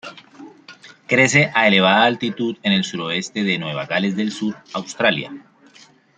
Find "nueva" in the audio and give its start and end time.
3.59-3.85